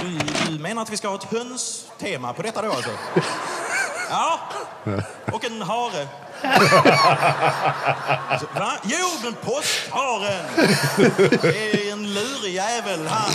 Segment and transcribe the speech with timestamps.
[0.00, 0.18] du,
[0.52, 2.90] du menar att vi ska ha ett hönstema på detta då alltså?
[4.12, 4.40] Ja,
[5.32, 6.08] och en hare.
[8.28, 8.72] Alltså, va?
[8.84, 10.44] Jo, men påskharen!
[11.42, 13.30] Det är en lurig jävel, han.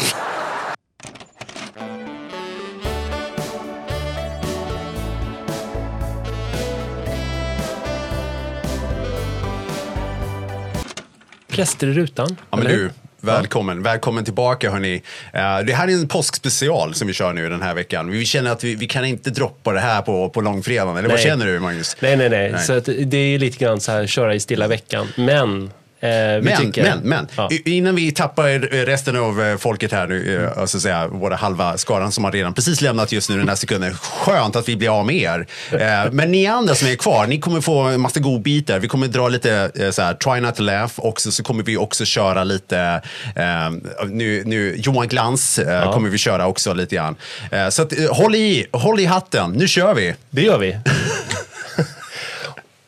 [11.47, 12.38] Präster i rutan.
[12.50, 12.78] Ja, men eller?
[12.78, 12.92] du,
[13.26, 13.83] välkommen.
[13.83, 15.01] Välkommen tillbaka hörni.
[15.33, 18.12] Eh, det här är en påskspecial som vi kör nu den här veckan.
[18.12, 20.97] Vi känner att vi, vi kan inte droppa det här på, på långfredagen.
[20.97, 21.25] Eller vad Nej.
[21.25, 21.97] känner du Magnus?
[21.99, 22.52] Nej, nej, nej.
[22.52, 22.63] Nej.
[22.63, 25.07] Så det är lite grann så här, köra i stilla veckan.
[25.17, 26.84] Men, Men, tycker...
[26.84, 27.27] men, men.
[27.35, 27.49] Ja.
[27.66, 31.77] Innan vi tappar eh, resten av eh, folket här nu, eh, alltså säga, våra halva
[31.77, 33.94] skaran som har redan precis lämnat just nu den här sekunden.
[33.94, 35.48] Skönt att vi blir av med er.
[35.72, 38.80] Eh, Men ni andra som är kvar, ni kommer få en massa godbitar.
[38.80, 40.94] Vi kommer dra lite eh, så här, try not to laugh.
[40.98, 43.02] Också så kommer vi också köra lite,
[43.36, 43.72] eh,
[44.08, 47.16] nu, nu Johan Glans eh, kommer vi köra också lite grann.
[47.52, 50.16] Eh, Så att, eh, håll i, håll i hatten, nu kör vi.
[50.30, 50.78] Det gör vi.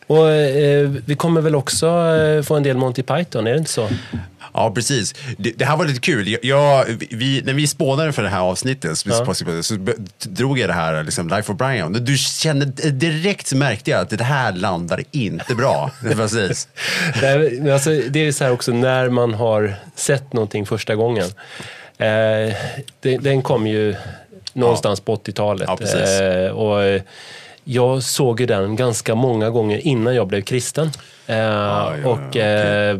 [0.08, 3.72] Och eh, vi kommer väl också eh, få en del Monty Python, är det inte
[3.72, 3.90] så?
[4.54, 5.16] Ja, precis.
[5.38, 6.28] Det, det här var lite kul.
[6.28, 9.34] Jag, jag, vi, när vi spånade för det här avsnittet så, Ja.
[9.64, 9.78] så,
[10.20, 11.94] drog jag det här, liksom, Life of Brian.
[11.94, 15.92] Du kände direkt, märkte jag att det här landade inte bra.
[16.02, 16.68] precis.
[17.22, 21.26] Nej, alltså, det är så här också när man har sett någonting första gången.
[21.98, 22.56] Eh,
[23.00, 23.96] det, den kom ju
[24.54, 25.70] någonstans på 80-talet.
[25.70, 25.78] Ja,
[27.68, 30.92] jag såg ju den ganska många gånger innan jag blev kristen.
[31.28, 32.42] Eh, ja, ja, och okej.
[32.42, 32.98] eh,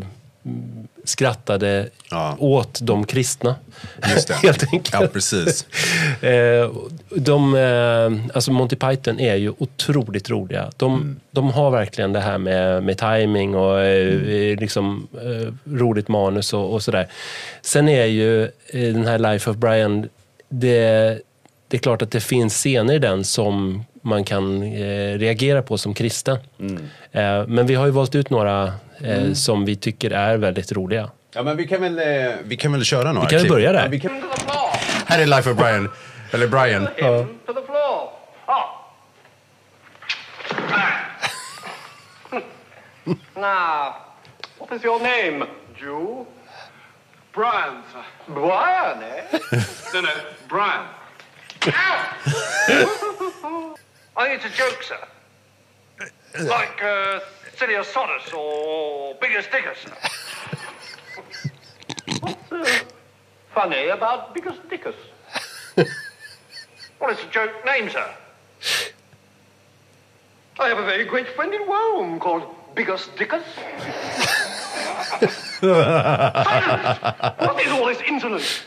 [1.04, 2.36] skrattade Ja.
[2.38, 3.54] åt de kristna.
[4.14, 4.34] Just det.
[4.42, 4.90] Helt enkelt.
[5.00, 5.66] Ja, precis.
[6.22, 6.70] Eh,
[7.16, 10.70] de, eh, alltså Monty Python är ju otroligt roliga.
[10.76, 11.16] De, Mm.
[11.30, 14.58] de har verkligen det här med, med timing och eh, Mm.
[14.58, 15.08] liksom,
[15.64, 17.08] roligt manus och, och sådär.
[17.62, 20.08] Sen är ju den här Life of Brian,
[20.48, 21.18] det,
[21.68, 25.78] det är klart att det finns scener i den som man kan eh, reagera på
[25.78, 26.38] som kristen.
[26.60, 26.82] Mm.
[27.12, 28.72] Eh, men vi har ju valt ut några
[29.04, 31.10] eh, som vi tycker är väldigt roliga.
[31.34, 33.52] Ja, men vi kan väl, eh, vi kan väl köra några Vi kan väl klipp.
[33.52, 33.82] börja där.
[33.82, 34.22] Ja, vi kan...
[35.06, 35.90] Här är Life of Brian.
[36.32, 36.88] Eller Brian.
[37.02, 37.26] Oh.
[43.34, 43.94] now,
[44.58, 45.46] what is your name?
[45.80, 46.26] Jew?
[47.32, 48.04] Brian, sir.
[48.34, 49.24] Brian, eh?
[49.94, 50.08] no, no,
[50.48, 50.84] Brian.
[54.18, 54.98] I think it's a joke, sir.
[56.40, 57.20] Like uh,
[57.56, 59.92] Silly as Sodus or Big as sir.
[62.20, 62.66] What's uh,
[63.54, 64.96] funny about Big as Dickus?
[67.00, 68.12] Well, it's a joke name, sir.
[70.58, 72.42] I have a very great friend in Rome called
[72.74, 73.44] Bigus Dickus.
[75.60, 76.98] Silence!
[77.38, 78.62] What is all this insolence?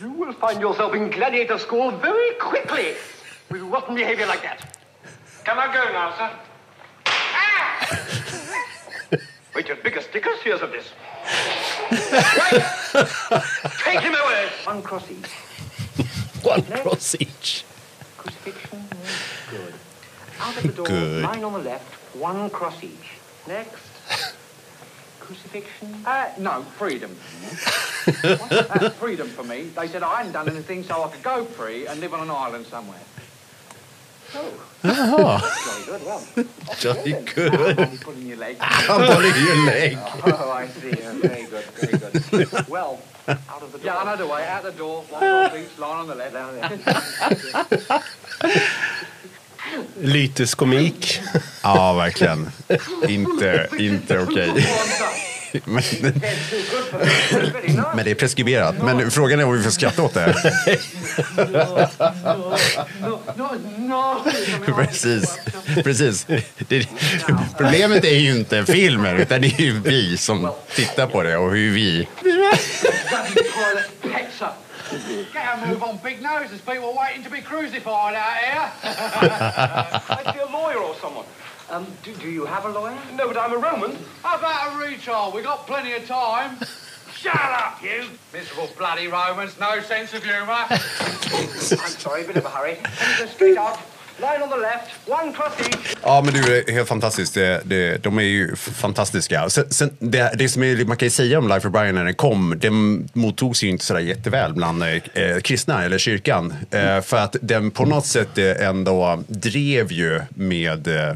[0.00, 2.94] You will find yourself in gladiator school very quickly
[3.52, 4.78] with rotten behavior like that.
[5.44, 6.30] Can I go now, sir?
[7.06, 7.98] Ah!
[9.54, 10.88] Wait till Bigus stickers hears of this.
[11.92, 12.62] Right!
[13.84, 14.48] Take him away!
[14.64, 15.30] One cross each.
[16.42, 17.64] One cross each.
[18.16, 18.84] Crucifixion.
[19.50, 19.74] Good.
[20.40, 21.22] Out of the door, Good.
[21.22, 23.18] line on the left, one cross each.
[23.46, 24.34] Next.
[25.20, 26.02] Crucifixion.
[26.06, 27.10] Uh, no, freedom.
[28.24, 29.64] uh, freedom for me.
[29.64, 32.30] They said I hadn't done anything, so I could go free and live on an
[32.30, 32.98] island somewhere.
[34.32, 36.22] Jolly good, well.
[36.80, 37.78] Jolly good.
[37.78, 38.56] Only pulling your leg.
[38.58, 39.98] Han håller ju lägg.
[40.24, 40.88] Oh, I see.
[40.88, 42.68] Yeah, very good, very good.
[42.68, 42.98] well,
[43.28, 43.94] out of the door.
[44.04, 44.48] Yeah, the way.
[44.48, 46.34] Out the door, one cross each, line on the left.
[46.34, 48.02] Down there.
[50.00, 51.20] Lyteskomik.
[51.62, 52.50] Ja, verkligen.
[53.08, 54.68] Inte, inte okej.
[55.64, 55.82] Men,
[57.94, 58.74] men det är preskriberat.
[58.82, 60.34] Men frågan är om vi får skratta åt det.
[64.76, 65.38] Precis.
[65.84, 66.26] Precis.
[66.58, 66.88] Det,
[67.56, 71.50] problemet är ju inte filmen, utan det är ju vi som tittar på det och
[71.50, 72.08] hur vi...
[75.32, 76.60] Get a move on, big noses.
[76.60, 78.68] People waiting to be crucified out here.
[78.82, 81.24] I'd be a lawyer or someone.
[81.72, 82.98] Um, do, do you have a lawyer?
[83.14, 83.96] No, but I'm a Roman.
[84.22, 85.32] How about a retrial?
[85.34, 86.58] We got plenty of time.
[87.14, 88.04] Shut up, you!
[88.30, 90.52] Miserable bloody Romans, no sense of humour.
[90.68, 92.76] I'm sorry, bit of a hurry.
[93.18, 93.78] Go straight out.
[94.20, 95.96] Line on the left, one cross each.
[96.02, 97.34] Ja, men du, helt fantastiskt.
[97.34, 99.50] Det, det, de är ju fantastiska.
[99.50, 102.04] Sen, sen, det, det som är, man kan ju säga om Life of Brian när
[102.04, 106.54] den kom, den mottogs ju inte sådär jätteväl bland eh, kristna eller kyrkan.
[106.70, 111.14] Eh, för att den på något sätt eh, ändå drev ju med eh,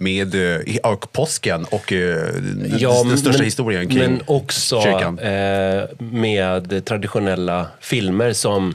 [0.00, 4.82] med eh, och påsken och eh, den, Ja, den största men, historien kring Men också
[4.82, 5.18] kyrkan.
[5.18, 8.74] eh, med traditionella filmer som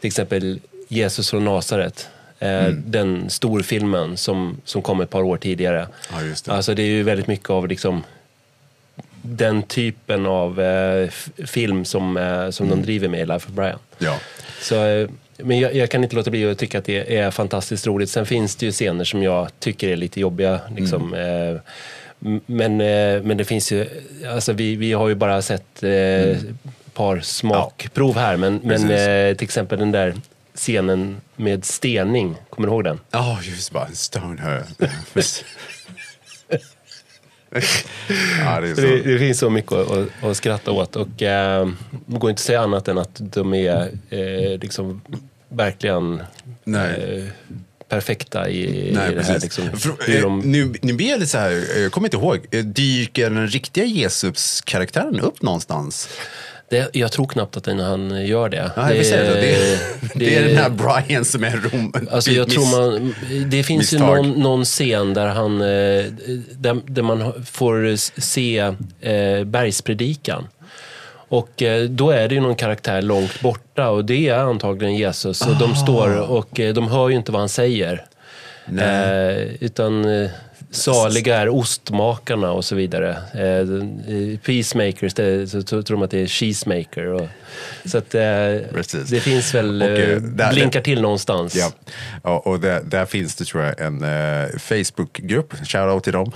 [0.00, 2.08] till exempel Jesus från Nasaret.
[2.38, 2.82] Eh, Mm.
[2.86, 5.88] Den storfilmen som, som kom ett par år tidigare.
[6.12, 6.52] Ja, just det.
[6.52, 8.02] Alltså det är ju väldigt mycket av liksom
[9.22, 11.10] den typen av eh,
[11.46, 13.78] film som, som de driver med i Life of Brian.
[13.98, 14.18] Ja.
[14.60, 15.06] Så,
[15.44, 18.10] men jag, jag kan inte låta bli att tycka att det är fantastiskt roligt.
[18.10, 20.60] Sen finns det ju scener som jag tycker är lite jobbiga.
[20.76, 21.54] Liksom, Mm.
[21.54, 21.60] eh,
[22.46, 23.86] men, eh, men det finns ju,
[24.32, 26.44] alltså vi, vi har ju bara sett eh, ett
[26.94, 28.36] par smakprov här.
[28.36, 29.30] Men, men Mm.
[29.30, 30.14] Eh, till exempel den där
[30.54, 33.00] scenen med stening, kommer du ihåg den?
[33.10, 34.62] Ja, just bara Stone her.
[38.44, 41.68] ja, det det, det finns så mycket att, att, att skratta åt och eh,
[42.06, 45.00] det går inte att säga annat än att de är eh, liksom
[45.50, 46.20] verkligen
[46.66, 47.24] eh,
[47.88, 49.38] perfekta i, Nej, i det här.
[49.40, 52.16] Liksom, För, eh, de, nu, nu blir jag lite så här, eh, jag kommer inte
[52.16, 56.08] ihåg, eh, dyker den riktiga Jesus-karaktären upp någonstans?
[56.70, 58.70] det, jag tror knappt att han gör det.
[58.76, 58.94] Ja, det.
[58.94, 59.78] Det, är-
[60.14, 61.92] det är det- den här Brian som är Rom.
[62.10, 63.14] Alltså jag miss- tror man,
[63.50, 64.16] det finns ju misstag.
[64.26, 68.58] någon, någon scen där, han, där, där man får se
[69.00, 70.46] eh, bergspredikan.
[71.30, 75.46] Och eh, då är det ju någon karaktär långt borta och det är antagligen Jesus.
[75.46, 78.04] Och de står och eh, de hör ju inte vad han säger.
[78.78, 80.30] Eh, utan eh,
[80.70, 83.10] saliga är ostmakarna och så vidare.
[83.34, 87.06] Eh, peacemakers, det, så tror de att det är cheesemaker.
[87.06, 87.28] Och,
[87.84, 88.20] så att eh,
[89.10, 91.56] det finns väl, Och, eh, eh, där- blinkar till någonstans.
[91.56, 91.70] Ja,
[92.22, 96.32] ja och där, där finns det tror jag en eh, Facebookgrupp, shoutout till dem,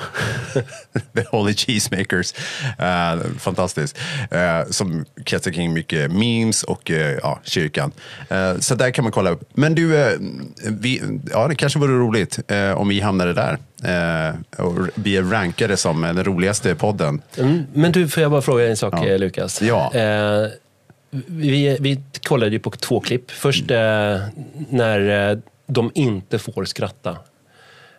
[1.14, 2.34] The Holy Cheesemakers,
[2.80, 3.98] uh, fantastiskt,
[4.32, 7.92] uh, som kretsar kring mycket memes och eh, ja, kyrkan.
[8.58, 9.50] Så där kan man kolla upp.
[9.54, 9.86] Men du,
[10.62, 12.38] vi, ja, det kanske vore roligt
[12.76, 13.58] om vi hamnade där
[14.58, 17.22] och vi är rankade som den roligaste podden.
[17.38, 19.06] Mm, men du, får jag bara fråga en sak, Ja.
[19.06, 19.62] eh, Lukas?
[19.62, 19.94] Ja.
[19.94, 20.46] Eh,
[21.26, 23.30] vi, vi kollade ju på två klipp.
[23.30, 24.18] Först eh,
[24.68, 27.10] när eh, de inte får skratta.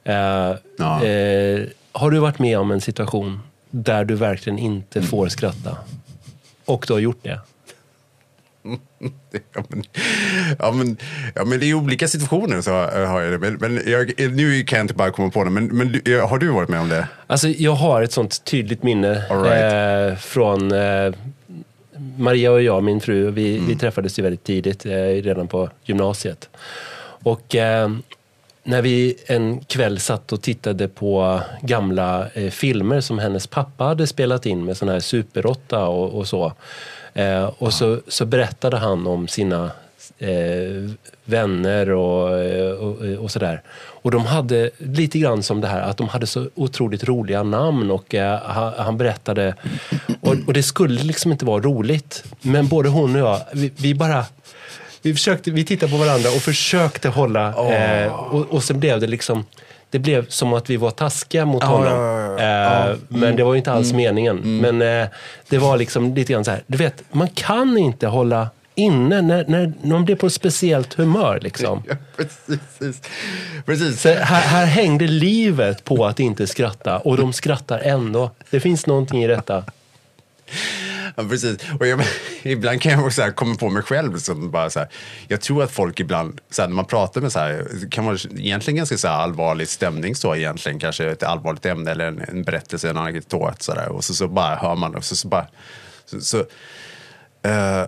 [0.04, 1.06] Eh, Ja.
[1.06, 3.39] eh, har du varit med om en situation
[3.69, 5.78] där du verkligen inte får skratta?
[6.66, 7.39] Och du har gjort det?
[9.54, 9.84] Ja men,
[10.60, 10.98] ja, men,
[11.36, 13.38] ja, men det är olika situationer så har har jag det.
[13.38, 15.50] Men, men jag, nu kan jag inte bara komma på det.
[15.50, 15.88] Men, men
[16.30, 17.08] har du varit med om det?
[17.28, 20.12] Alltså, jag har ett sånt tydligt minne right.
[20.12, 21.14] eh, från eh,
[22.18, 23.32] Maria och jag, min fru.
[23.32, 23.68] Vi, Mm.
[23.68, 26.50] vi träffades ju väldigt tidigt, eh, redan på gymnasiet.
[27.24, 27.90] Och eh,
[28.64, 34.08] när vi en kväll satt och tittade på gamla eh, filmer som hennes pappa hade
[34.08, 36.54] spelat in med sån här Super 8 och, och så.
[37.16, 39.72] Eh, och så, så berättade han om sina
[40.20, 40.90] eh,
[41.26, 43.62] vänner och, eh, och, och sådär.
[43.78, 47.92] Och de hade lite grann som det här att de hade så otroligt roliga namn
[47.92, 48.40] och eh,
[48.78, 49.56] han, berättade
[50.22, 52.24] och, och det skulle liksom inte vara roligt.
[52.42, 54.26] Men både hon och jag, vi, vi bara
[55.02, 59.08] vi, försökte, vi tittade på varandra och försökte hålla eh, och, och sen blev det
[59.08, 59.46] liksom
[59.90, 61.94] det blev som att vi var taskiga mot Ja, honom.
[61.94, 64.60] ja, ja, Eh, Men det var ju inte alls meningen.
[64.62, 65.08] Men eh,
[65.50, 69.46] det var liksom lite grann så här, du vet, man kan inte hålla inne när,
[69.48, 71.40] när, när man blir på ett speciellt humör.
[71.42, 71.84] Liksom.
[71.90, 73.02] Ja, precis.
[73.66, 74.02] precis.
[74.02, 78.31] Så här, här hängde livet på att inte skratta och de skrattar ändå.
[78.50, 79.64] Det finns någonting i detta.
[81.16, 81.57] Ja, precis.
[81.80, 82.02] Och jag,
[82.44, 84.18] ibland kan jag också så här, komma på mig själv.
[84.18, 84.90] Som bara så här,
[85.28, 88.18] jag tror att folk ibland, så här, när man pratar med så här, kan vara
[88.38, 90.16] egentligen ganska så allvarlig stämning.
[90.16, 93.62] Så egentligen kanske ett allvarligt ämne eller en, en berättelse, en anekdot.
[93.62, 95.47] Så där, och så, så bara hör man och så, så bara...
[96.06, 96.38] Så, så,
[97.42, 97.85] eh,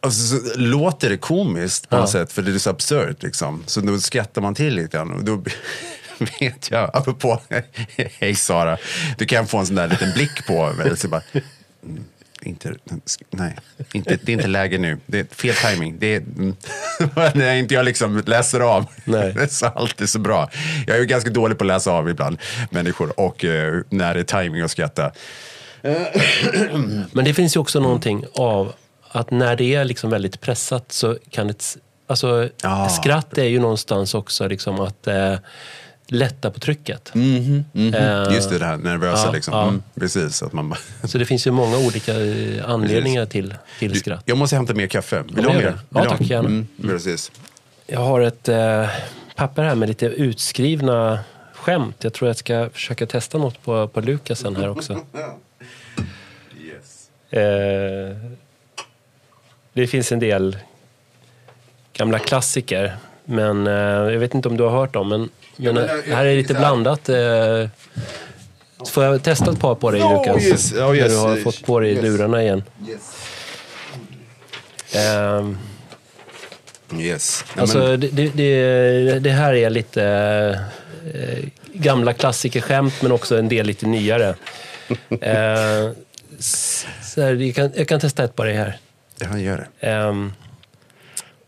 [0.00, 3.22] och så, låter det komiskt på något sätt, för det är så absurt.
[3.22, 3.62] Liksom.
[3.66, 5.12] Så då skrattar man till lite grann.
[5.12, 5.44] Och då
[6.40, 7.40] vet jag, apropå,
[8.20, 8.78] hej Sara,
[9.18, 10.96] du kan få en sån där liten blick på mig.
[10.96, 12.04] Så bara, mm,
[12.42, 12.74] inte,
[13.30, 13.56] nej,
[13.92, 14.98] inte, det är inte läge nu.
[15.06, 15.96] Det är fel timing.
[15.98, 16.56] Det är, mm,
[17.34, 18.86] när inte jag liksom läser av.
[19.04, 19.32] Nej.
[19.36, 20.50] Det är så alltid så bra.
[20.86, 22.38] Jag är ju ganska dålig på att läsa av ibland,
[22.70, 23.20] människor.
[23.20, 25.12] Och eh, när det är timing att skratta.
[27.12, 28.72] Men det finns ju också någonting av
[29.08, 31.76] att när det är liksom väldigt pressat så kan ett...
[32.06, 32.88] Alltså, Ja.
[32.88, 35.34] skratt är ju någonstans också liksom att eh,
[36.10, 37.12] lätta på trycket.
[37.14, 39.54] Eh, Just det, det här nervösa ja, liksom.
[39.54, 39.68] ja.
[39.68, 40.78] Mm, precis, att man bara...
[41.04, 44.22] Så det finns ju många olika eh, anledningar till, till skratt.
[44.26, 45.22] Jag måste hämta mer kaffe.
[45.22, 45.78] Vill du ha mer?
[45.90, 46.48] Ja, tack, gärna.
[46.48, 47.32] Mm, precis.
[47.86, 48.88] Jag har ett eh,
[49.34, 51.18] papper här med lite utskrivna
[51.54, 51.96] skämt.
[52.04, 55.00] Jag tror jag ska försöka testa något på, på Lukasen här också.
[56.62, 57.10] Yes.
[57.32, 58.16] Eh,
[59.72, 60.58] det finns en del
[61.92, 62.96] gamla klassiker.
[63.24, 63.72] Men eh,
[64.12, 65.28] jag vet inte om du har hört dem, men,
[65.60, 67.08] men, men, eh, jag- här är lite blandat.
[67.08, 67.68] Eh,
[68.92, 70.44] får jag testa ett par på dig, Oh, Lukas?
[70.44, 70.72] yes.
[70.72, 71.08] Oh, När yes.
[71.12, 72.02] du har fått på dig Yes.
[72.02, 72.62] lurarna igen.
[74.94, 75.48] Eh,
[76.98, 77.44] Yes.
[77.54, 80.04] Ja, Alltså, men, det, det, det, här är lite
[81.14, 81.38] eh,
[81.72, 84.34] gamla klassikerskämt, men också en del lite nyare.
[85.20, 85.90] Eh,
[87.04, 88.78] så här, jag, kan, jag kan testa ett på dig här.
[89.18, 89.86] ja, gör det.
[89.88, 90.32] Ehm,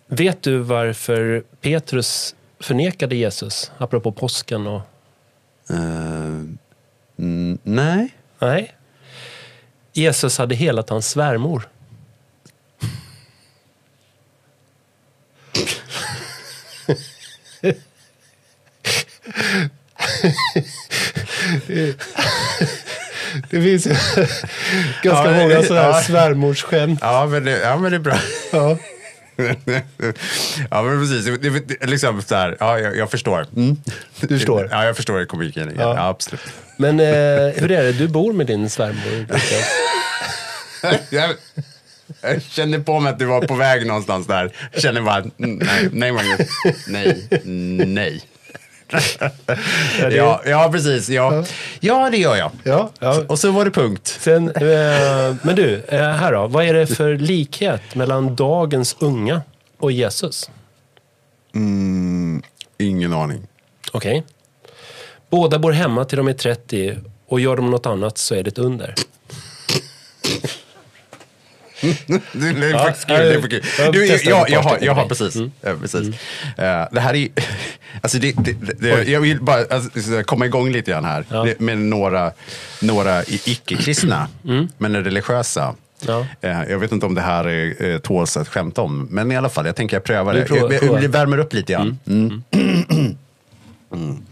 [0.07, 4.67] vet du varför Petrus förnekade Jesus, apropå påsken?
[4.67, 4.83] Och,
[7.19, 8.11] mm, nej.
[8.39, 8.75] nej.
[9.93, 11.69] Jesus hade helat hans svärmor.
[23.51, 23.91] Det finns ju
[25.03, 25.93] ganska Ja, många sådana ja.
[25.93, 26.99] här svärmorsskämt.
[27.03, 28.19] Ja, men det, ja, men det är bra.
[28.53, 28.79] Ja.
[30.71, 31.25] ja, men precis.
[31.25, 33.47] Det, det, liksom så här, ja, jag, jag förstår.
[33.57, 33.77] Mm.
[34.21, 34.69] Du förstår?
[34.71, 35.73] Ja, jag förstår komiken.
[35.77, 35.83] Ja.
[35.83, 36.09] Ja.
[36.09, 36.41] Absolut.
[36.77, 37.07] Men eh,
[37.57, 37.93] hur är det?
[37.93, 39.27] Du bor med din svärmor?
[41.11, 41.31] Jag,
[42.23, 44.53] jag känner på mig att du var på väg någonstans där.
[44.73, 46.49] Jag känner bara, mm, nej, nej Magnus.
[46.87, 47.29] Nej,
[47.87, 48.23] nej.
[50.11, 51.09] ja, ja, precis.
[51.09, 51.45] Ja.
[51.81, 52.51] ja, det gör jag.
[52.65, 53.23] Ja, ja.
[53.29, 54.19] Och så var det punkt.
[54.21, 56.47] Sen, eh, men du, eh, här då.
[56.47, 59.43] Vad är det för likhet mellan dagens unga
[59.79, 60.51] och Jesus?
[62.79, 63.47] Ingen aning.
[63.93, 64.25] Okej.
[65.31, 66.97] Båda bor hemma till de är 30
[67.29, 68.95] och gör de något annat så är det ett under.
[72.33, 73.17] Det är faktiskt kul.
[73.17, 73.93] Det är kul.
[73.93, 75.37] Du, jag, jag, har, jag har precis.
[75.61, 76.09] Ja, precis.
[76.57, 77.29] Eh, det här är
[78.01, 81.47] alltså det, det, det, Jag vill bara alltså, komma igång lite grann här Ja.
[81.59, 82.33] Med några,
[82.83, 84.29] några icke-kristna,
[84.79, 85.75] men religiösa.
[86.07, 86.27] Ja.
[86.41, 89.37] Eh, Jag vet inte om det här är, eh, tåls att skämta om, men i
[89.37, 90.45] alla fall, jag tänker jag prövar det.
[90.45, 91.99] provar- jag, jag, jag värmer upp lite grann.
[92.07, 92.43] Mm.
[93.93, 94.23] Mm.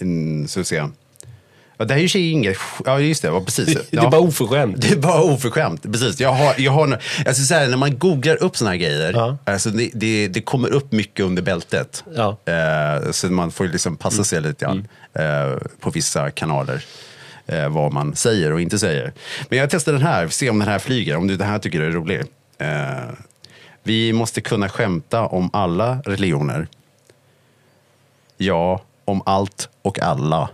[0.00, 0.90] Mm, så vi ser.
[1.76, 2.56] Ja, det här är ju inget...
[2.84, 3.28] Ja, just det.
[3.28, 3.66] Ja, precis.
[3.74, 4.06] Det Ja.
[4.06, 4.76] är bara oförskämt.
[4.80, 5.82] Det är bara oförskämt.
[5.82, 6.20] Precis.
[6.20, 9.36] Jag har, jag har, alltså så här, när man googlar upp såna här grejer, Ja.
[9.44, 12.04] alltså det, det, det kommer upp mycket under bältet.
[12.14, 12.36] Ja.
[12.44, 16.84] Eh, så man får liksom passa sig lite grann eh, på vissa kanaler.
[17.46, 19.12] Eh, vad man säger och inte säger.
[19.48, 21.80] Men jag testar den här, se om den här flyger, om du den här tycker
[21.80, 22.22] är rolig.
[22.58, 23.10] Eh,
[23.82, 26.68] vi måste kunna skämta om alla religioner.
[28.36, 30.48] Ja, om allt och alla.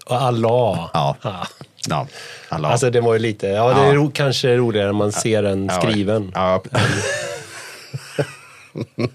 [0.17, 0.89] Allah.
[0.93, 1.15] Ja.
[1.23, 1.47] Ja.
[1.89, 2.07] Ja,
[2.49, 2.67] alla.
[2.67, 4.09] Alltså det var ju lite, ja det är Ja.
[4.13, 6.31] kanske roligare när man ser den skriven.
[8.73, 9.07] Ja.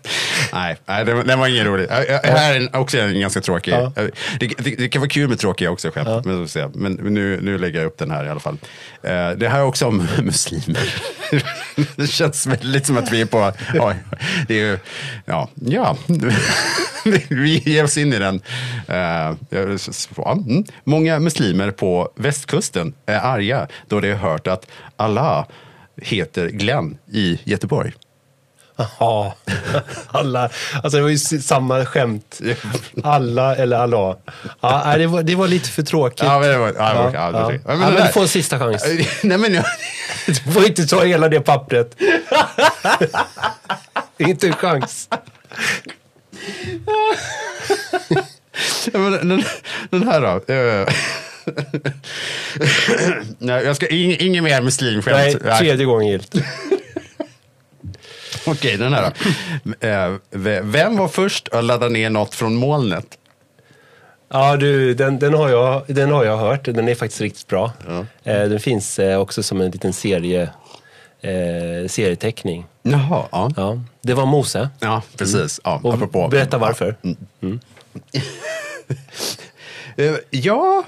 [0.53, 1.87] nej, nej den, den var ingen rolig.
[1.91, 3.73] Ja, ja, Här är en, också en ganska tråkig.
[3.73, 3.93] Ja.
[4.41, 6.25] Det, det, det kan vara kul med tråkiga också skämt.
[6.25, 6.69] Men, vi se.
[6.75, 8.59] men nu, nu lägger jag upp den här i alla fall.
[9.03, 10.95] Eh, det här är också om muslimer.
[11.97, 13.53] det känns väldigt som att vi är på...
[13.75, 13.95] Ja,
[14.49, 14.79] det är ju,
[15.25, 15.97] ja, ja.
[17.29, 18.41] vi ger oss in i den.
[18.87, 19.37] Ja,
[20.27, 20.65] mm.
[20.85, 25.47] Många muslimer på västkusten är arga då de har hört att Allah
[25.97, 27.93] heter Glenn i Göteborg.
[28.77, 29.35] Ja,
[30.07, 30.51] alla.
[30.83, 32.41] Alltså det var ju samma skämt.
[33.03, 34.17] Alla eller Allah.
[34.61, 36.23] Ja, det, var, det var lite för tråkigt.
[36.23, 36.69] Ja, men det var...
[36.69, 37.53] Ja, Ja, ja, ja.
[37.53, 38.85] ja, Ja, men men du får en sista chans.
[39.23, 39.65] Nej, men jag...
[40.27, 41.97] Du får inte ta hela det pappret.
[44.19, 45.09] inte en chans.
[48.93, 49.45] Ja, men Den,
[49.91, 50.55] den här då?
[50.55, 50.89] Eh,
[53.39, 55.43] Nej, jag ska ing, ingen mer muslimskämt.
[55.45, 56.35] Nej, tredje gången gilt.
[58.53, 59.13] Okej, den här
[59.83, 59.87] då.
[59.87, 60.17] Eh,
[60.63, 63.19] Vem var först att ladda ner något från molnet?
[64.29, 66.65] Ja, du, den, den, har jag, den har jag hört.
[66.65, 67.73] Den är faktiskt riktigt bra.
[68.25, 70.43] Eh, den finns eh, också som en liten serie,
[71.21, 72.67] eh, serieteckning.
[72.83, 73.51] Jaha, ja.
[73.57, 74.69] Ja, det var Mose.
[74.81, 75.61] Ja, precis.
[75.65, 76.29] Ja, Och apropå.
[76.29, 76.95] berätta varför.
[79.97, 80.85] Eh, Ja.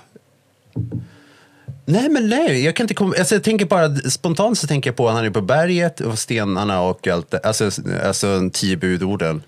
[1.91, 2.65] Nej, men nej.
[2.65, 3.15] Jag kan inte komma...
[3.19, 6.81] Alltså, jag tänker bara spontant så tänker jag på han är på berget och stenarna
[6.83, 7.35] och allt.
[7.47, 7.71] Alltså,
[8.05, 9.43] alltså tio budorden.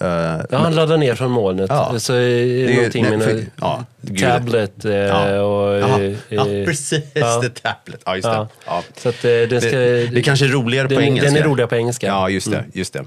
[0.00, 0.06] Eh,
[0.50, 1.66] Ja, han laddar ner från molnet.
[1.70, 1.98] Ja.
[1.98, 4.20] Så är det någonting med nej, för- ja, gud.
[4.20, 5.40] tablet eh, Ja.
[5.42, 5.74] och...
[6.00, 7.00] Eh, ja, eh, precis.
[7.14, 7.42] ja.
[7.42, 8.00] The tablet.
[8.06, 8.34] Ja, just det.
[8.34, 8.48] Ja.
[8.66, 8.82] Ja.
[8.96, 11.30] Så att, eh, ska, Det, det kanske är roligare på den, engelska.
[11.30, 12.06] Den är roligare på engelska.
[12.06, 12.64] Ja, just det.
[12.72, 13.04] Just det.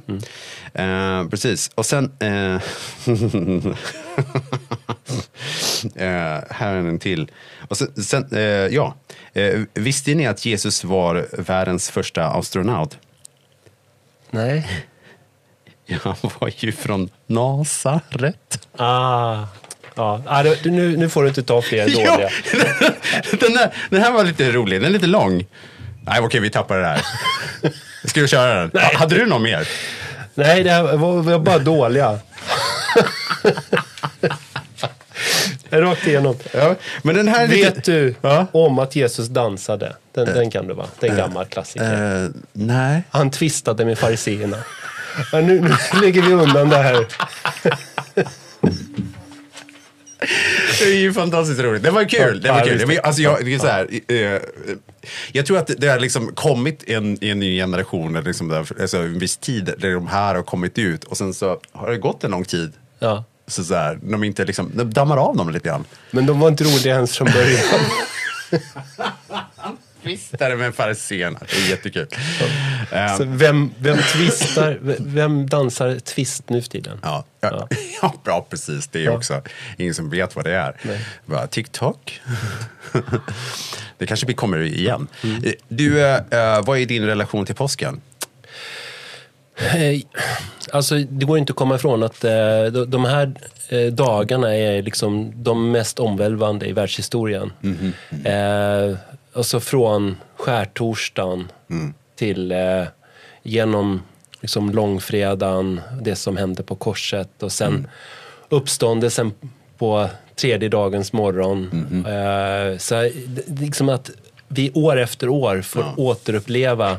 [0.74, 1.72] Eh, precis.
[1.76, 2.12] Och sen...
[2.20, 2.56] eh,
[5.96, 7.32] eh, här är en till.
[7.68, 8.96] Och sen, sen, eh, ja.
[9.34, 12.98] Eh, visste ni att Jesus var världens första astronaut?
[14.32, 14.68] Nej.
[16.04, 18.68] Han var ju från Nasaret.
[18.78, 19.46] Ah.
[19.96, 22.30] Ja, ah, nu, nu får du inte ta fler dåliga.
[23.40, 24.82] Den, här, den här var lite rolig.
[24.82, 25.46] Den är lite lång.
[26.04, 27.02] Nej, okej, vi tappar det här.
[28.06, 28.82] Ska du köra den?
[28.84, 29.68] Ha- Hade du någon mer?
[30.36, 32.20] Nej, det var, var bara dåliga.
[35.70, 36.36] Rakt igenom.
[36.54, 37.92] Ja, men den här är Vet lite...
[37.92, 38.48] du Ja.
[38.52, 39.96] om att Jesus dansade?
[40.14, 40.86] Den, den kan du va?
[41.00, 42.24] Det är en gammal klassiker.
[42.26, 43.04] Eh, nej.
[43.10, 44.58] Han tvistade med fariseerna.
[45.34, 47.06] Nu, nu lägger vi undan det här.
[50.80, 51.84] Det är ju fantastiskt roligt.
[51.84, 52.42] Det var kul.
[52.42, 52.74] Det var kul.
[52.74, 52.88] visst.
[52.88, 54.42] Det var, alltså, jag, det är så här, eh,
[55.32, 59.20] jag tror att det har liksom kommit en, en ny generation, liksom där, alltså en
[59.20, 62.32] viss tid, där de här har kommit ut och sen så har det gått en
[62.32, 62.72] lång tid.
[63.00, 63.24] Ja.
[63.48, 65.86] Så, så här, de inte liksom, de dammar av dem lite grann.
[66.12, 67.64] Men de var inte roliga ens från början.
[70.04, 71.40] Det med fariséerna.
[71.50, 72.08] Det är jättekul.
[72.92, 77.00] Eh, Så vem, vem twistar, vem dansar twist nu för tiden?
[77.04, 77.68] Ja, ja.
[78.02, 78.88] ja, bra precis.
[78.88, 79.12] Det är Ja.
[79.12, 79.42] också
[79.78, 80.76] ingen som vet vad det är.
[81.26, 82.22] Bara, TikTok?
[83.98, 85.08] det kanske vi kommer igen.
[85.24, 85.44] Mm.
[85.44, 86.22] Eh, Du, eh,
[86.64, 88.02] vad är din relation till påsken?
[90.72, 92.22] Alltså, det går inte att komma ifrån att
[92.88, 93.34] de- här
[93.92, 97.52] dagarna är liksom de mest omvälvande i världshistorien.
[98.26, 98.98] Eh,
[99.34, 101.52] alltså från skärtorsdagen
[102.16, 102.84] till eh,
[103.44, 104.02] genom
[104.42, 107.88] liksom långfredagen, det som hände på korset och sen
[108.50, 109.32] uppståndelsen
[109.78, 111.70] på tredje dagens morgon.
[112.08, 113.10] Eh, så
[113.48, 114.12] liksom att
[114.48, 116.98] vi år efter år får återuppleva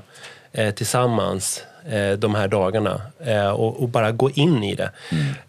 [0.52, 4.90] eh, tillsammans eh, de här dagarna eh, och, och bara gå in i det.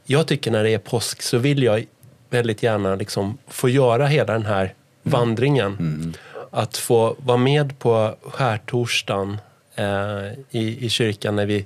[0.05, 1.85] Jag tycker när det är påsk så vill jag
[2.29, 4.73] väldigt gärna liksom få göra hela den här
[5.03, 6.13] vandringen.
[6.55, 9.37] Att få vara med på skärtorsdagen
[9.75, 11.65] eh, i, i kyrkan när vi,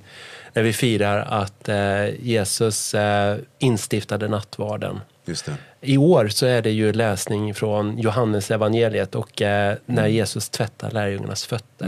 [0.53, 4.99] när vi firar att eh, Jesus eh, instiftade nattvarden.
[5.81, 10.91] I år så är det ju läsning från Johannes evangeliet och eh, när Jesus tvättar
[10.91, 11.87] lärjungarnas fötter.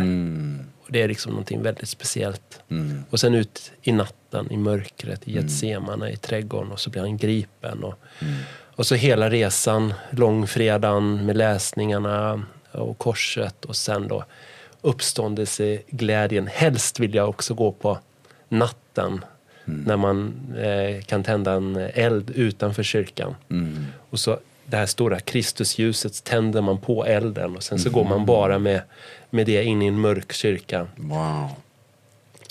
[0.86, 2.62] Och det är liksom någonting väldigt speciellt.
[3.10, 7.18] Och sen ut i natten, i mörkret, i Getsemane, i trädgården och så blir han
[7.18, 7.84] gripen.
[7.84, 8.00] Och,
[8.76, 14.24] och så hela resan, långfredagen med läsningarna och korset och sen då
[14.82, 16.48] uppståndelseglädjen.
[16.48, 18.00] Helst vill jag också gå på
[18.50, 19.26] natten
[19.66, 23.36] när man eh, kan tända en eld utanför kyrkan.
[24.10, 28.26] Och så det här stora Kristusljuset tänder man på elden och sen så går man
[28.26, 28.82] bara med,
[29.30, 31.50] med det in i en mörk kyrka Wow,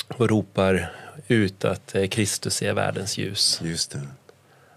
[0.08, 0.92] och ropar
[1.28, 3.60] ut att eh, Kristus är världens ljus.
[3.64, 4.00] just det.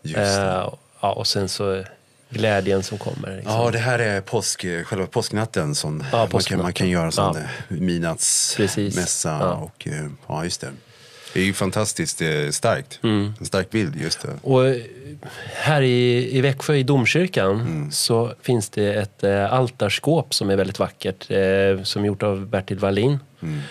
[0.02, 0.22] Just det.
[0.22, 1.84] Eh, ja, och sen så
[2.32, 3.36] glädjen som kommer.
[3.36, 3.54] Liksom.
[3.54, 5.76] Ja, det här är påsk, själva påsknatten.
[5.76, 7.44] Som man, kan, man kan göra sån Ja.
[7.68, 7.76] ja.
[7.76, 9.30] midnattsmässa.
[9.30, 9.54] Ja.
[9.54, 10.70] Och, eh, ja, just det.
[11.34, 13.00] Det är ju fantastiskt eh, starkt.
[13.04, 13.34] Mm.
[13.40, 14.30] En stark bild, just det.
[14.42, 14.76] Och eh,
[15.56, 17.92] här i, i Växjö i domkyrkan Mm.
[17.92, 21.32] så finns det ett eh, altarskåp som är väldigt vackert.
[21.32, 23.20] Eh, som är gjort av Bertil Wallin.
[23.42, 23.62] Mm.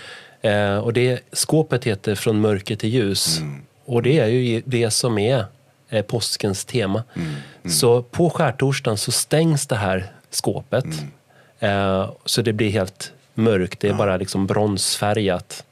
[0.42, 3.38] Eh, och det skåpet heter Från mörker till ljus.
[3.38, 3.62] Mm.
[3.84, 5.44] Och det är ju det som är
[5.90, 7.02] eh, påskens tema.
[7.14, 7.70] Mm.
[7.70, 10.84] Så på skärtorsdagen så stängs det här skåpet.
[10.84, 12.00] Mm.
[12.00, 13.80] Eh, så det blir helt mörkt.
[13.80, 15.64] Det är bara liksom bronsfärgat.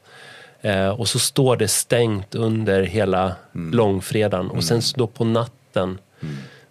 [0.61, 3.73] Eh, och så står det stängt under hela Mm.
[3.77, 4.49] långfredagen.
[4.49, 5.97] Och sen så då på natten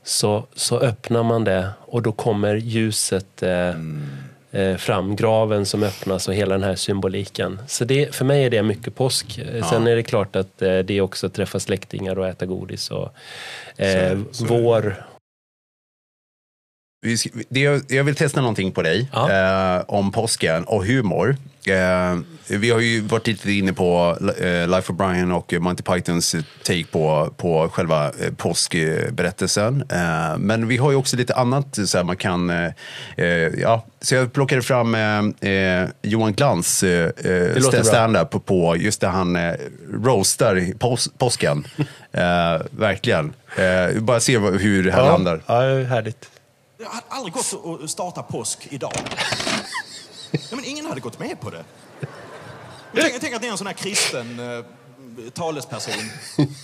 [0.05, 4.07] så, så öppnar man det och då kommer ljuset eh, Mm.
[4.53, 5.17] Eh, fram.
[5.17, 7.59] Graven som öppnas och hela den här symboliken.
[7.67, 9.39] Så det, för mig är det mycket påsk.
[9.39, 12.91] Eh, Sen är det klart att eh, det är också träffa släktingar och äta godis.
[12.91, 13.09] Och,
[13.83, 15.05] eh, Så- vår...
[17.49, 19.31] Det, jag- vill testa någonting på dig Ja.
[19.77, 21.37] eh, om påsken och humor.
[21.67, 22.19] Eh,
[22.59, 26.85] vi har ju varit lite inne på eh, Life of Brian och Monty Pythons take
[26.85, 29.85] på, på själva eh, påskberättelsen.
[29.93, 32.51] Eh, men vi har ju också lite annat så man kan...
[32.51, 33.27] Eh,
[33.59, 34.97] ja, så jag plockade fram
[36.03, 39.39] Johan Glans eh, stand-up på, på just där han
[40.05, 41.65] roastar pås, påsken.
[42.71, 43.33] verkligen.
[44.01, 45.41] Bara se hur det här landar.
[45.47, 46.31] Ja, härligt.
[46.79, 48.93] Det hade aldrig gått att starta påsk idag.
[50.33, 51.65] Nej, men ingen hade gått med på det.
[52.93, 54.65] Men tänk, tänk att ni är en sån här kristen eh,
[55.35, 56.11] talesperson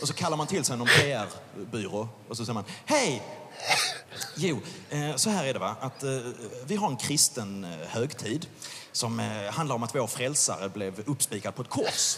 [0.02, 3.22] och så kallar man till sig någon PR-byrå och så säger man Hej!
[4.36, 6.10] Jo, eh, så här är det va, att eh,
[6.66, 8.46] vi har en kristen eh, högtid
[8.92, 12.16] som eh, handlar om att vår frälsare blev uppspikad på ett kors.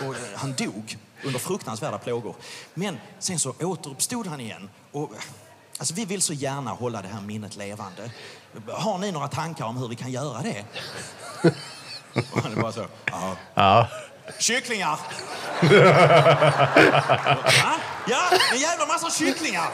[0.00, 2.34] Och eh, han dog under fruktansvärda plågor.
[2.74, 4.70] Men sen så återuppstod han igen.
[4.92, 5.10] Och,
[5.78, 8.10] alltså, vi vill så gärna hålla det här minnet levande.
[8.72, 10.64] Har ni några tankar om hur vi kan göra det?
[12.32, 13.36] Och han är bara så, ja.
[13.54, 13.88] Ja.
[14.38, 14.98] Kycklingar!
[18.08, 19.68] Ja, en jävla massa kycklingar!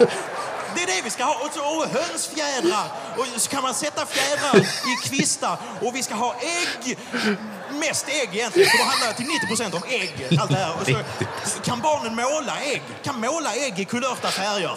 [0.75, 1.35] Det är det vi ska ha.
[1.35, 2.87] Och, så, och hönsfjädrar.
[3.19, 5.57] Och så kan man sätta fjädrar i kvistar.
[5.81, 6.99] Och vi ska ha ägg.
[7.71, 8.71] Mest ägg egentligen.
[8.71, 10.39] För det handlar till 90 procent om ägg.
[10.41, 10.75] Allt det här.
[10.81, 12.83] Och så, kan barnen måla ägg?
[13.05, 14.77] Kan måla ägg i kulörta färger?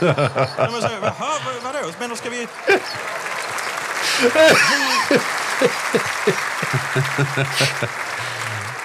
[0.00, 1.88] Ja, men så, Jaha, vad- vadå?
[1.98, 2.48] Men då ska vi...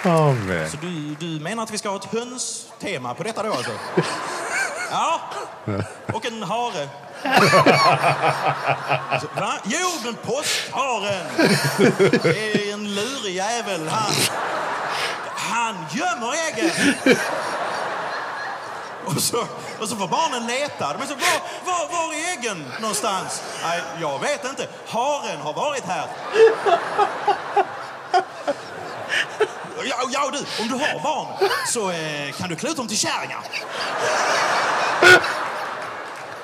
[0.03, 0.69] Men.
[0.69, 3.71] Så du, du menar att vi ska ha ett hönstema på detta då alltså?
[4.91, 5.21] Ja.
[6.13, 6.89] Och en hare.
[9.11, 9.53] Alltså, va?
[9.63, 11.25] Jo, men påskharen.
[12.23, 13.87] Det är en lurig jävel.
[13.87, 14.11] Han,
[15.35, 16.71] han gömmer äggen.
[19.05, 19.47] Och så,
[19.79, 20.93] och så får barnen leta.
[20.93, 23.43] De är så, var, var, var är äggen någonstans?
[23.63, 24.67] Nej, jag vet inte.
[24.87, 26.07] Haren har varit här.
[29.83, 32.97] Ja, ja du, om du har barn så eh, kan du klä ut dem till
[32.97, 33.39] kärringar.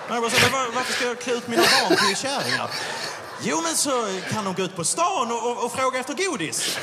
[0.07, 2.69] Men jag bara var, varför ska jag klä ut mina barn till kärringar?
[3.41, 6.79] Jo, men så kan de gå ut på stan och, och, och fråga efter godis.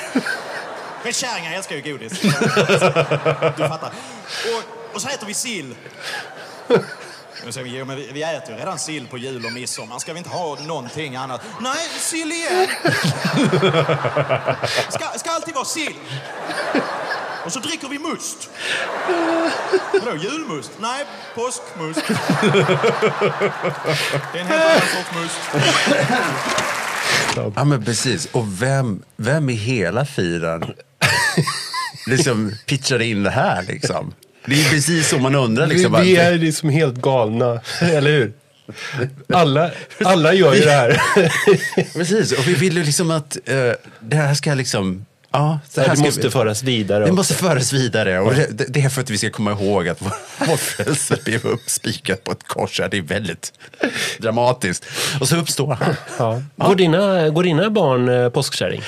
[1.03, 2.21] Men kärringar älskar ju godis.
[3.57, 3.93] Du fattar.
[4.57, 5.75] Och, och så äter vi sill.
[7.45, 9.99] Men så, jo, men vi, vi äter ju redan sill på jul och midsommar.
[9.99, 11.41] Ska vi inte ha någonting annat?
[11.61, 12.69] Nej, sill igen.
[14.89, 15.95] Ska, ska alltid vara sill.
[17.45, 18.51] Och så dricker vi must.
[19.93, 20.71] Vadå, julmust?
[20.81, 22.03] Nej, påskmust.
[24.33, 25.39] Det är en helt annan sorts must.
[27.57, 28.27] Ja, men precis.
[28.33, 30.75] Och vem, vem i hela fyran
[32.07, 34.15] liksom pitchade in det här liksom?
[34.47, 35.67] Det är precis så man undrar.
[35.67, 38.33] Liksom, vi, vi är liksom helt galna, eller hur?
[39.35, 39.71] Alla,
[40.05, 41.03] alla gör ju det här.
[41.95, 45.07] Precis, och vi vill ju liksom att eh, det här ska liksom...
[45.35, 47.07] Ja, det här Det måste föras vidare.
[47.07, 48.21] Det måste föras vidare.
[48.21, 50.13] Och det, det är för att vi ska komma ihåg att vår,
[50.47, 52.81] vår frälsare blev uppspikad på ett kors.
[52.91, 53.53] Det är väldigt
[54.19, 54.85] dramatiskt.
[55.21, 55.95] Och så uppstår han.
[56.19, 56.43] Ja.
[56.69, 58.83] Går, dina, går dina barn eh, påskkärring?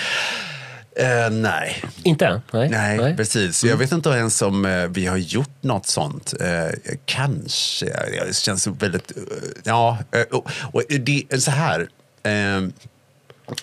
[0.96, 1.82] Eh, nej.
[2.02, 2.40] Inte?
[2.52, 2.68] Nej.
[2.68, 3.64] Nej, precis.
[3.64, 6.34] Jag vet inte ens om eh, vi har gjort något sånt.
[6.40, 7.86] Eh, kanske.
[8.26, 9.10] Det känns väldigt...
[9.16, 9.22] eh,
[9.64, 11.88] ja, eh, och, och det är så här.
[12.22, 12.68] Eh,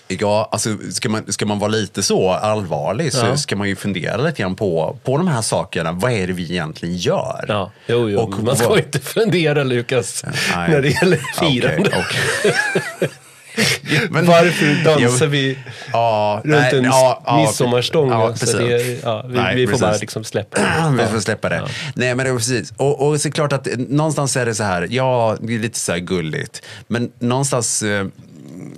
[0.08, 3.36] Ja, alltså ska man, ska man vara lite så allvarlig så Ja.
[3.36, 5.92] ska man ju fundera lite grann på, på de här sakerna.
[5.92, 7.44] Vad är det vi egentligen gör?
[7.48, 8.18] Ja, jo, jo.
[8.20, 10.70] Och man ska vad- inte fundera, Lukas, Nej.
[10.70, 11.88] när det gäller firande.
[11.88, 12.54] okej.
[14.10, 15.58] Men- Varför dansar vi
[15.92, 18.10] Ja, runt nej, en ja, ja, midsommarstång?
[18.10, 19.00] ja, alltså, precis.
[19.00, 21.02] det, ja, vi, Nej, vi får bara liksom släppa det.
[21.02, 21.62] Vi får släppa det.
[21.94, 22.72] Nej, men det precis.
[22.76, 25.58] Och, och så är det klart att någonstans är det så här, ja, det är
[25.58, 26.62] lite så här gulligt.
[26.86, 28.06] Men någonstans, eh,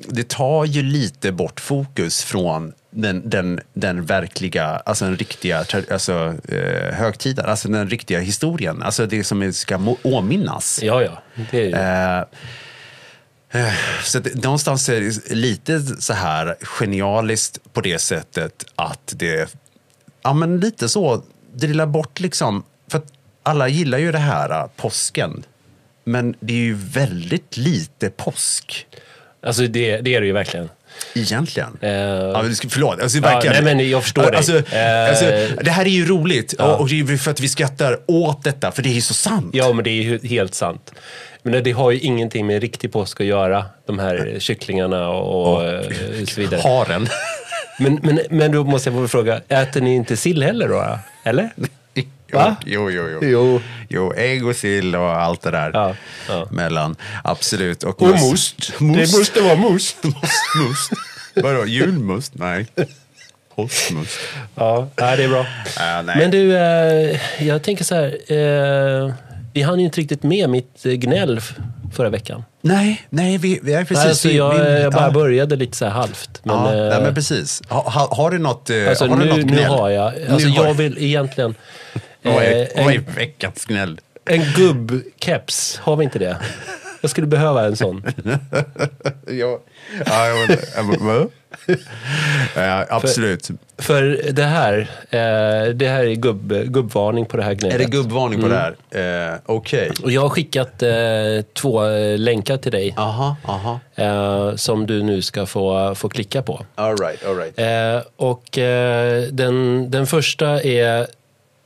[0.09, 6.35] det tar ju lite bort fokus från den, den, den verkliga, alltså den riktiga alltså,
[6.49, 8.83] eh, högtiden, alltså den riktiga historien.
[8.83, 10.81] Alltså det som ska åminnas.
[10.83, 11.23] Ja, ja.
[11.51, 11.73] Det är ju...
[12.19, 12.25] Eh,
[13.55, 19.55] Eh, så att, någonstans är det lite så här genialiskt på det sättet att det,
[20.23, 23.13] ja men lite så, drillar bort liksom, för att
[23.43, 25.45] alla gillar ju det här eh, påsken.
[26.05, 28.87] Men det är ju väldigt lite påsk
[29.45, 30.69] Alltså det, det är det ju verkligen
[31.15, 31.79] egentligen.
[31.81, 33.65] Eh, Ja, förlåt, alltså, Ja, verkligen.
[33.65, 34.37] nej, men jag förstår dig.
[34.37, 34.57] alltså,
[35.09, 35.25] alltså,
[35.65, 38.73] Det här är ju roligt och, och det är för att vi skrattar åt detta,
[38.73, 39.51] för det är ju så sant.
[39.53, 40.93] Ja, men det är ju helt sant.
[41.43, 45.65] Men det har ju ingenting med riktig påsk att göra, de här kycklingarna och, och
[45.65, 45.81] eh,
[46.29, 46.61] så vidare.
[46.61, 47.09] Haren.
[47.79, 50.99] Men, men, men då måste jag få fråga, äter ni inte sill heller då?
[51.25, 51.51] Eller?
[52.39, 52.57] Va?
[52.67, 53.19] jo, jo, jo.
[53.23, 53.61] Jo.
[53.89, 55.95] Jo, ägg och sill och allt det där Ja,
[56.29, 56.47] ja.
[56.51, 56.97] mellan.
[57.25, 57.83] Absolut.
[57.83, 58.73] Och, Och must.
[58.79, 58.85] Det
[59.19, 60.05] måste vara must.
[60.05, 60.91] must.
[61.35, 62.33] Vadå, julmust?
[62.35, 62.67] Nej.
[63.57, 64.19] Påskmust.
[64.55, 65.41] Ja, nej, det är bra.
[65.41, 66.17] Äh.
[66.19, 68.33] Men du, eh, jag tänker så här.
[68.33, 69.13] Eh,
[69.53, 71.41] vi hann ju inte riktigt med mitt eh, gnäll
[71.97, 72.45] förra veckan.
[72.61, 74.05] Nej, nej, vi, vi är precis...
[74.07, 75.11] Alltså, jag, vi- jag bara ja.
[75.11, 76.41] började lite så här halvt.
[76.43, 77.63] Men, ja, eh, nej, men precis.
[77.69, 79.65] Ha, ha, har du något, eh, alltså, har du nu, något nu gnäll?
[79.71, 80.07] har jag.
[80.31, 81.55] Alltså, Nu har jag du- vill egentligen...
[82.25, 84.01] Vad är, vad är en, veckans gnäll?
[84.31, 86.37] en gubbkeps, har vi inte det?
[87.01, 88.05] Jag skulle behöva en sån.
[89.27, 89.61] Ja,
[90.07, 90.47] ja,
[91.01, 91.31] men?
[92.57, 93.49] Ja, absolut.
[93.79, 94.79] För det här,
[95.11, 97.75] eh, det här är gubb, gubbvarning på det här gnället.
[97.75, 98.51] Är det gubbvarning Mm.
[98.51, 99.33] på det här?
[99.35, 99.91] Eh, Okej.
[100.03, 100.91] Och jag har skickat eh,
[101.55, 103.81] två eh, länkar till dig Aha, aha.
[103.95, 106.67] eh, som du nu ska få, få klicka på.
[106.75, 107.59] All right, all right.
[107.59, 111.07] Eh, och eh, den, den första är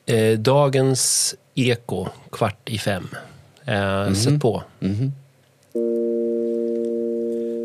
[0.09, 3.09] eh, Dagens Eko, kvart i fem.
[3.65, 4.63] Eh, Sätt på.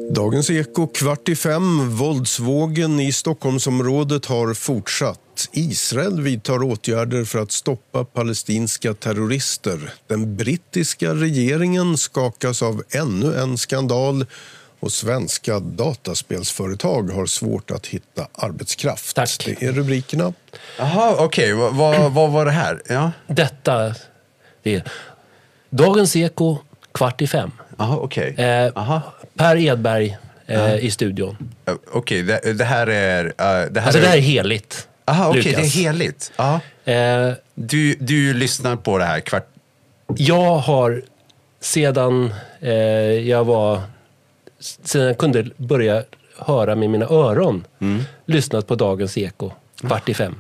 [0.10, 1.90] Dagens Eko kvart i fem.
[1.98, 5.50] Våldsvågen i Stockholmsområdet har fortsatt.
[5.52, 9.94] Israel vidtar åtgärder för att stoppa palestinska terrorister.
[10.08, 14.26] Den brittiska regeringen skakas av ännu en skandal
[14.84, 19.15] och svenska dataspelsföretag har svårt att hitta arbetskraft.
[19.15, 19.43] Tack.
[19.46, 20.34] Det är rubrikerna.
[20.78, 21.54] Jaha, okej.
[21.54, 22.82] Vad, vad, vad var det här?
[22.89, 23.12] Ja.
[23.28, 23.96] Detta
[24.63, 24.84] det är
[25.69, 26.58] Dagens Eko,
[26.93, 27.52] kvart i fem.
[27.78, 28.36] Jaha, okej.
[28.38, 29.02] Eh, Aha.
[29.36, 30.17] per Edberg
[30.48, 31.38] eh, i studion.
[31.65, 33.26] Eh, Okej, det, det här är...
[33.26, 33.32] eh,
[33.72, 34.88] det här Alltså det här är heligt.
[35.06, 36.32] Aha, okej, det är heligt.
[36.36, 36.60] Ja.
[36.91, 39.48] Eh, Du, du lyssnar på det här kvart...
[40.17, 41.02] jag har
[41.60, 42.72] sedan eh,
[43.30, 43.82] jag var...
[44.93, 46.04] Jag kunde börja
[46.38, 47.65] höra med mina öron
[48.26, 50.36] lyssnat på Dagens Eko, kvart i fem.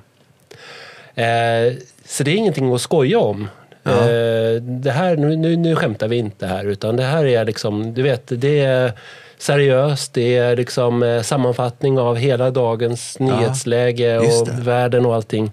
[1.15, 1.73] Eh,
[2.05, 3.47] så det är ingenting att skoja om.
[3.85, 7.93] Eh, det här, nu, nu, nu skämtar vi inte här, utan det här är liksom,
[7.93, 8.93] du vet, det är
[9.37, 10.13] seriöst.
[10.13, 15.51] Det är liksom eh, sammanfattning av hela dagens nyhetsläge just och världen och allting.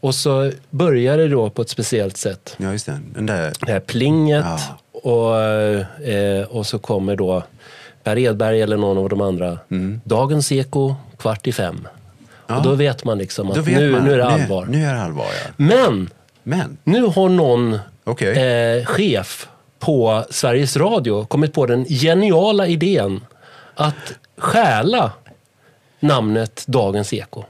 [0.00, 2.56] Och så börjar det då på ett speciellt sätt.
[2.58, 3.00] Ja, just det.
[3.14, 3.52] Den där...
[3.66, 5.00] Det här plinget Ja.
[5.10, 5.40] och,
[6.08, 7.42] eh, och så kommer då
[8.02, 9.58] Per Edberg eller någon av de andra.
[9.70, 10.00] Mm.
[10.04, 11.88] Dagens Eko, kvart i fem.
[12.46, 14.04] Och då vet man liksom att nu, man.
[14.04, 14.66] nu är det allvar.
[14.66, 15.50] Nu, nu är det allvar, ja.
[15.56, 16.10] Men
[16.42, 18.78] Men, nu har någon okej.
[18.78, 23.20] eh, chef på Sveriges Radio kommit på den geniala idén
[23.74, 25.12] att stjäla
[26.00, 27.44] namnet Dagens Eko.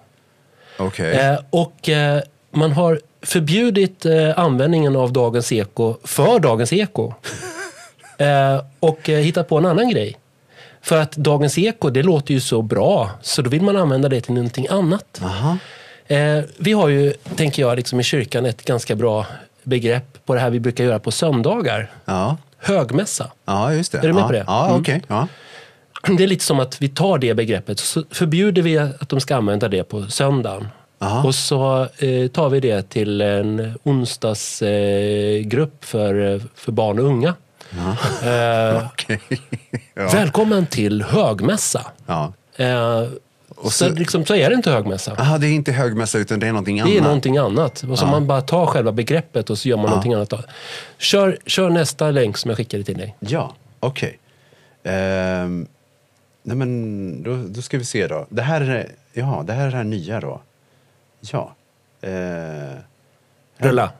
[0.78, 1.12] Okej.
[1.14, 7.12] Eh, och eh, man har förbjudit eh, användningen av Dagens Eko för Dagens Eko.
[8.18, 10.16] eh, och eh, hittat på en annan grej.
[10.82, 14.20] För att Dagens Eko, det låter ju så bra, så då vill man använda det
[14.20, 15.20] till någonting annat.
[15.24, 15.56] Aha.
[16.06, 19.26] Eh, vi har ju, tänker jag, liksom i kyrkan ett ganska bra
[19.62, 21.90] begrepp på det här vi brukar göra på söndagar.
[22.04, 22.36] Ja.
[22.58, 23.30] Högmässa.
[23.44, 23.98] ja, just det.
[23.98, 24.26] Är du med ja.
[24.26, 24.44] på det?
[24.46, 24.80] Ja, Mm.
[24.80, 25.02] okej.
[25.08, 25.28] Ja.
[26.18, 29.36] Det är lite som att vi tar det begreppet så förbjuder vi att de ska
[29.36, 30.68] använda det på söndagen.
[30.98, 31.26] Aha.
[31.28, 37.34] Och så eh, tar vi det till en onsdagsgrupp eh, för, för barn och unga.
[37.76, 39.20] Eh, Okej.
[39.94, 40.08] ja.
[40.12, 41.86] Välkommen till högmässa.
[42.06, 42.32] ja.
[42.56, 43.04] Eh,
[43.62, 45.12] så, så- liksom, så är det inte högmässa.
[45.18, 46.92] Aha, det är inte högmässa utan det är någonting annat.
[46.92, 47.82] Det är någonting annat.
[47.90, 50.32] Och så man bara tar själva begreppet och så gör man någonting annat.
[50.98, 53.16] Kör, kör nästa länk som jag skickade till dig.
[53.20, 54.18] Ja, okej.
[54.84, 55.66] Ehm,
[56.42, 58.26] nej men, då, då ska vi se då.
[58.28, 60.40] Det här är, ja, det här är det här nya då.
[61.20, 61.54] Ja.
[62.00, 62.78] Eh,
[63.58, 63.90] Rulla.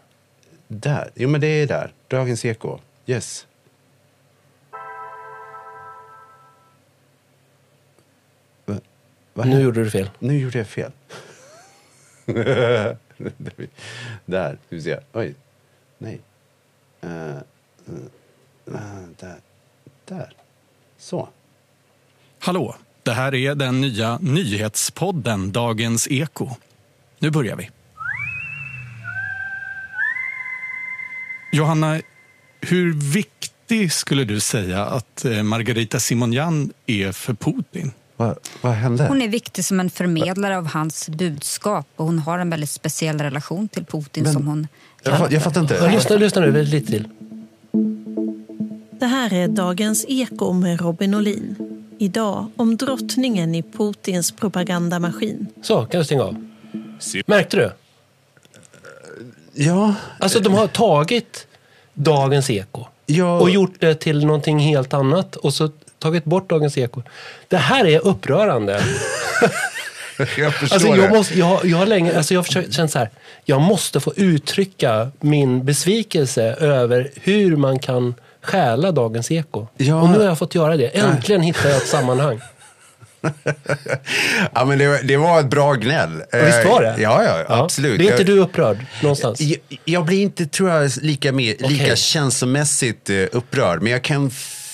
[0.69, 1.11] där.
[1.15, 1.93] Jo, men det är där.
[2.09, 2.79] Dagens Eko.
[3.07, 3.47] Yes.
[9.35, 10.11] Vad Nu gjorde du fel.
[10.19, 10.93] Nu gjorde jag fel.
[14.25, 14.99] där, ska vi se.
[15.13, 15.35] Oj.
[15.99, 16.21] Nej.
[17.01, 17.43] Eh, eh,
[19.21, 19.37] där.
[20.05, 20.33] Där.
[20.99, 21.29] Så.
[22.39, 22.77] Hallå!
[23.03, 26.49] Det här är den nya nyhetspodden Dagens Eko.
[27.19, 27.71] Nu börjar vi.
[31.53, 32.01] Johanna,
[32.61, 37.93] hur viktig skulle du säga att eh, Margarita Simonian är för Putin?
[38.23, 39.07] Vad, vad hände?
[39.09, 43.19] Hon är viktig som en förmedlare av hans budskap och hon har en väldigt speciell
[43.19, 44.69] relation till Putin Men- som hon
[45.05, 45.91] Jag, jag fattar Ja, inte.
[45.97, 47.09] lyssna, lyssna nu lite till.
[49.01, 51.57] Det här är Dagens Eko med Robin Olin.
[51.99, 55.47] Idag om drottningen i Putins propagandamaskin.
[55.63, 56.49] Så, kan du stänga av.
[57.27, 57.73] Märkte du?
[59.55, 61.47] Ja, Alltså de har tagit
[61.95, 63.41] Dagens Eko Ja.
[63.41, 65.71] och gjort det till någonting helt annat och så
[66.03, 67.03] tagit bort Dagens Eko.
[67.49, 68.83] Det här är upprörande.
[70.39, 72.99] jag förstår Alltså jag, måste, jag, jag har länge alltså jag har försökt, känt så
[72.99, 73.11] här,
[73.45, 79.67] jag måste få uttrycka min besvikelse över hur man kan stjäla Dagens Eko.
[79.77, 79.95] Ja.
[80.03, 80.87] Och nu har jag fått göra det.
[80.87, 82.41] Äntligen hittar jag ett sammanhang.
[84.55, 86.23] Ja, men det, det var ett bra gnäll.
[86.33, 86.89] Och visst var det?
[86.89, 87.99] Eh, Ja, ja, absolut.
[87.99, 89.41] Blir inte du upprörd någonstans?
[89.41, 91.97] Jag, jag blir inte, tror jag, lika, med, lika Okej.
[91.97, 93.83] känslomässigt eh, upprörd.
[93.83, 94.31] Men jag kan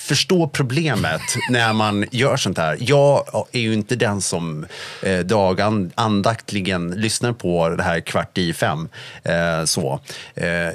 [0.09, 2.77] förstå problemet när man gör sånt här.
[2.79, 4.65] Jag är ju inte den som
[5.03, 8.89] eh, dagandaktligen lyssnar på det här kvart i fem.
[9.23, 9.99] Eh, så.
[10.35, 10.73] Eh, eh,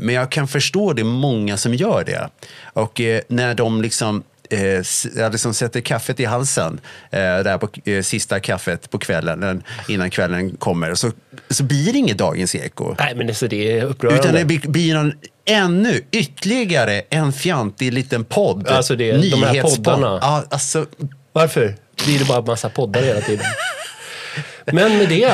[0.00, 2.28] men jag kan förstå det många som gör det.
[2.72, 8.02] Och eh, när de liksom eh, liksom sätter kaffet i halsen, eh, där på eh,
[8.02, 11.10] sista kaffet på kvällen, innan kvällen kommer, så,
[11.50, 12.94] så blir det inget Dagens Eko.
[12.98, 14.20] Nej, men det, det är upprörande.
[14.22, 15.12] Utan det blir, blir någon
[15.44, 18.68] ännu ytterligare en fjantig liten podd.
[18.68, 20.18] Alltså det- de här poddarna.
[20.22, 20.86] Ja, alltså,
[21.32, 23.46] Varför blir det bara massa poddar hela tiden?
[24.66, 25.32] Men med det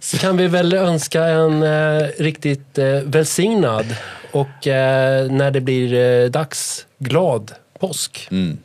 [0.00, 3.86] så kan vi väl önska en eh, riktigt eh, välsignad
[4.32, 7.52] och eh, när det blir eh, dags, glad
[7.82, 8.28] påsk.
[8.30, 8.58] mm.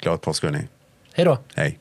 [0.00, 0.68] Glad påsk, hörni.
[1.12, 1.38] Hej då!
[1.54, 1.78] Hej.